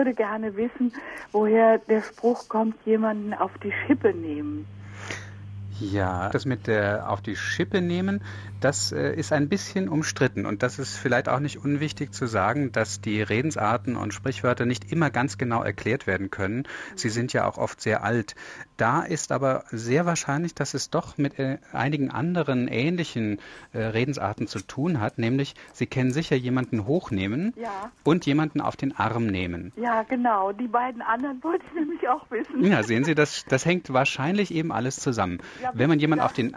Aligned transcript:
würde 0.00 0.14
gerne 0.14 0.56
wissen, 0.56 0.94
woher 1.30 1.76
der 1.76 2.00
Spruch 2.00 2.48
kommt, 2.48 2.74
jemanden 2.86 3.34
auf 3.34 3.50
die 3.62 3.70
Schippe 3.86 4.14
nehmen. 4.14 4.66
Ja, 5.80 6.28
das 6.28 6.44
mit 6.46 6.66
der 6.66 7.10
auf 7.10 7.20
die 7.20 7.36
Schippe 7.36 7.80
nehmen, 7.80 8.22
das 8.60 8.92
äh, 8.92 9.14
ist 9.14 9.32
ein 9.32 9.48
bisschen 9.48 9.88
umstritten 9.88 10.44
und 10.46 10.62
das 10.62 10.78
ist 10.78 10.96
vielleicht 10.96 11.28
auch 11.28 11.40
nicht 11.40 11.56
unwichtig 11.64 12.12
zu 12.12 12.26
sagen, 12.26 12.72
dass 12.72 13.00
die 13.00 13.22
Redensarten 13.22 13.96
und 13.96 14.12
Sprichwörter 14.12 14.66
nicht 14.66 14.92
immer 14.92 15.10
ganz 15.10 15.38
genau 15.38 15.62
erklärt 15.62 16.06
werden 16.06 16.30
können. 16.30 16.64
Sie 16.94 17.08
sind 17.08 17.32
ja 17.32 17.46
auch 17.48 17.56
oft 17.58 17.80
sehr 17.80 18.04
alt. 18.04 18.34
Da 18.76 19.02
ist 19.02 19.32
aber 19.32 19.64
sehr 19.70 20.06
wahrscheinlich, 20.06 20.54
dass 20.54 20.74
es 20.74 20.90
doch 20.90 21.16
mit 21.18 21.38
äh, 21.38 21.58
einigen 21.72 22.10
anderen 22.10 22.68
ähnlichen 22.68 23.38
äh, 23.72 23.78
Redensarten 23.82 24.46
zu 24.46 24.60
tun 24.60 25.00
hat, 25.00 25.18
nämlich 25.18 25.54
Sie 25.72 25.86
kennen 25.86 26.12
sicher 26.12 26.36
jemanden 26.36 26.86
hochnehmen 26.86 27.52
Ja. 27.56 27.90
und 28.04 28.26
jemanden 28.26 28.60
auf 28.60 28.76
den 28.76 28.96
Arm 28.96 29.26
nehmen. 29.26 29.72
Ja, 29.76 30.02
genau. 30.02 30.52
Die 30.52 30.68
beiden 30.68 31.02
anderen 31.02 31.42
wollte 31.42 31.64
ich 31.68 31.74
nämlich 31.74 32.08
auch 32.08 32.30
wissen. 32.30 32.64
Ja, 32.64 32.82
sehen 32.82 33.04
Sie, 33.04 33.14
das, 33.14 33.44
das 33.48 33.64
hängt 33.64 33.92
wahrscheinlich 33.92 34.52
eben 34.52 34.72
alles 34.72 34.96
zusammen. 34.96 35.38
Ja, 35.62 35.69
Wenn 35.74 35.88
man 35.88 35.98
jemanden 35.98 36.24
auf 36.24 36.32
den 36.32 36.56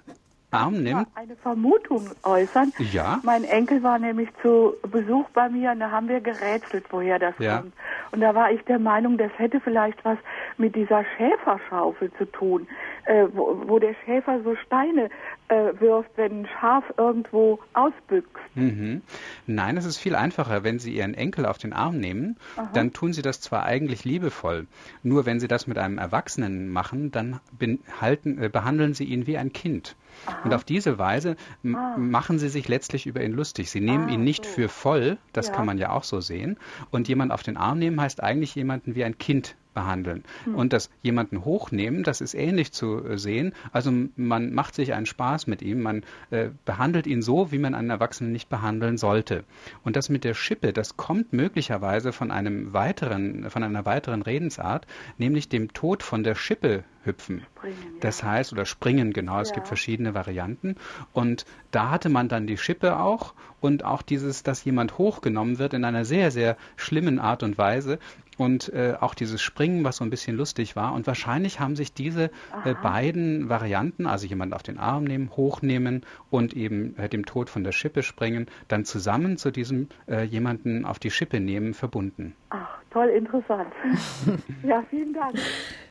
Arm 0.54 0.84
nimmt, 0.84 1.08
eine 1.16 1.36
Vermutung 1.38 2.12
äußern. 2.22 2.74
Ja. 2.78 3.20
Mein 3.24 3.44
Enkel 3.44 3.82
war 3.82 3.98
nämlich 3.98 4.30
zu 4.42 4.76
Besuch 4.84 5.28
bei 5.30 5.50
mir 5.50 5.72
und 5.72 5.80
da 5.80 5.90
haben 5.90 6.08
wir 6.08 6.22
gerätselt, 6.22 6.86
woher 6.92 7.18
das 7.18 7.34
Ja. 7.40 7.58
kommt. 7.60 7.74
Und 8.12 8.22
da 8.22 8.36
war 8.36 8.52
ich 8.52 8.62
der 8.66 8.78
Meinung, 8.78 9.18
das 9.18 9.32
hätte 9.38 9.60
vielleicht 9.60 10.04
was 10.06 10.18
mit 10.58 10.76
dieser 10.76 11.04
Schäferschaufel 11.18 12.12
zu 12.20 12.26
tun, 12.26 12.68
äh, 13.06 13.26
wo, 13.34 13.64
wo 13.66 13.80
der 13.80 13.96
Schäfer 14.06 14.42
so 14.44 14.56
Steine 14.56 15.10
äh, 15.54 15.80
wirft, 15.82 16.10
wenn 16.18 16.42
ein 16.42 16.48
Schaf 16.60 16.84
irgendwo 16.98 17.60
ausbüchst. 17.74 18.30
Mhm. 18.56 19.02
Nein, 19.48 19.78
es 19.78 19.86
ist 19.86 19.98
viel 19.98 20.16
einfacher. 20.16 20.64
Wenn 20.64 20.80
Sie 20.80 20.96
Ihren 20.96 21.14
Enkel 21.14 21.46
auf 21.46 21.58
den 21.58 21.74
Arm 21.74 22.00
nehmen, 22.00 22.38
dann 22.74 22.94
tun 22.94 23.14
Sie 23.14 23.22
das 23.22 23.42
zwar 23.42 23.64
eigentlich 23.64 24.04
liebevoll, 24.06 24.68
nur 25.04 25.26
wenn 25.26 25.40
Sie 25.40 25.48
das 25.48 25.68
mit 25.68 25.78
einem 25.78 25.98
Erwachsenen 25.98 26.70
machen, 26.70 27.12
dann 27.12 27.40
äh, 27.60 28.50
behandeln 28.50 28.94
Sie 28.94 29.06
ihn 29.06 29.28
wie 29.28 29.38
ein 29.38 29.54
Kind. 29.54 29.96
Und 30.44 30.54
auf 30.54 30.64
diese 30.64 31.00
Weise 31.00 31.36
m- 31.64 31.76
machen 32.12 32.38
Sie 32.40 32.50
sich 32.50 32.68
letztlich 32.68 33.08
über 33.08 33.24
ihn 33.24 33.32
lustig. 33.34 33.72
Sie 33.72 33.82
nehmen 33.82 34.08
Ah, 34.10 34.12
ihn 34.14 34.24
nicht 34.24 34.46
so. 34.46 34.52
für 34.52 34.70
voll, 34.70 35.18
das 35.34 35.48
Ja. 35.48 35.54
kann 35.56 35.66
man 35.66 35.78
ja 35.80 35.90
auch 35.92 36.04
so 36.04 36.20
sehen. 36.22 36.58
Und 36.92 37.08
jemand 37.08 37.32
auf 37.32 37.42
den 37.44 37.58
Arm 37.58 37.80
nehmen 37.80 38.00
heißt 38.00 38.22
eigentlich 38.22 38.54
jemanden 38.56 38.94
wie 38.96 39.04
ein 39.04 39.18
Kind 39.18 39.56
behandeln. 39.74 40.24
Und 40.56 40.74
das 40.74 40.90
jemanden 41.02 41.46
hochnehmen, 41.46 42.04
das 42.04 42.22
ist 42.22 42.34
ähnlich 42.34 42.72
zu 42.72 43.04
äh, 43.04 43.18
sehen. 43.18 43.54
Also 43.72 43.92
man 44.16 44.54
macht 44.54 44.76
sich 44.76 44.94
einen 44.94 45.06
Spaß 45.06 45.48
mit 45.48 45.62
ihm, 45.62 45.82
man 45.82 46.04
äh, 46.32 46.50
behandelt 46.66 47.08
ihn 47.08 47.22
so, 47.22 47.52
wie 47.52 47.60
man 47.60 47.76
einen 47.76 47.90
Erwachsenen 47.90 48.32
nicht 48.32 48.50
behandeln 48.50 48.98
sollte. 48.98 49.44
Und 49.84 49.96
das 49.96 50.10
mit 50.10 50.24
der 50.24 50.34
Schippe, 50.34 50.74
das 50.74 50.98
kommt 50.98 51.34
möglicherweise 51.34 52.12
von 52.12 52.32
einem 52.32 52.74
weiteren, 52.74 53.50
von 53.50 53.64
einer 53.64 53.86
weiteren 53.86 54.22
Redensart, 54.22 54.88
nämlich 55.18 55.50
dem 55.50 55.74
Tod 55.74 56.04
von 56.04 56.24
der 56.24 56.36
Schippe 56.36 56.84
hüpfen. 57.06 57.46
Springen, 57.58 57.76
ja. 57.96 58.00
Das 58.02 58.24
heißt, 58.24 58.54
oder 58.54 58.66
springen, 58.66 59.14
genau, 59.14 59.40
es 59.40 59.50
Ja. 59.50 59.56
gibt 59.56 59.68
verschiedene 59.68 60.14
Varianten. 60.14 60.76
Und 61.14 61.46
da 61.72 61.90
hatte 61.90 62.10
man 62.10 62.28
dann 62.30 62.48
die 62.48 62.58
Schippe 62.58 62.98
auch 63.00 63.34
und 63.62 63.84
auch 63.86 64.02
dieses, 64.02 64.44
dass 64.44 64.64
jemand 64.66 64.98
hochgenommen 64.98 65.58
wird 65.60 65.74
in 65.74 65.86
einer 65.86 66.06
sehr, 66.06 66.32
sehr 66.32 66.58
schlimmen 66.76 67.20
Art 67.20 67.44
und 67.44 67.58
Weise. 67.58 68.00
Und 68.36 68.74
äh, 68.74 68.96
auch 69.00 69.14
dieses 69.14 69.44
Springen, 69.44 69.84
was 69.84 69.98
so 69.98 70.04
ein 70.04 70.10
bisschen 70.10 70.36
lustig 70.36 70.76
war. 70.76 70.94
Und 70.94 71.06
wahrscheinlich 71.06 71.60
haben 71.60 71.76
sich 71.76 71.94
diese 71.94 72.32
äh, 72.66 72.74
beiden 72.74 73.48
Varianten, 73.48 74.08
also 74.08 74.26
jemanden 74.26 74.56
auf 74.56 74.64
den 74.64 74.80
Arm 74.80 75.04
nehmen, 75.04 75.30
hochnehmen 75.36 76.02
und 76.32 76.56
eben 76.56 76.98
äh, 76.98 77.08
dem 77.10 77.28
Tod 77.28 77.52
von 77.52 77.64
der 77.64 77.74
Schippe 77.74 78.02
springen, 78.02 78.48
dann 78.70 78.86
zusammen 78.86 79.38
zu 79.38 79.52
diesem 79.52 79.88
äh, 80.08 80.24
jemanden 80.24 80.84
auf 80.84 80.98
die 80.98 81.12
Schippe 81.12 81.40
nehmen 81.40 81.76
verbunden. 81.76 82.36
Ach, 82.50 82.80
toll 82.90 83.10
interessant. 83.10 83.72
ja, 84.64 84.84
vielen 84.90 85.14
Dank. 85.14 85.36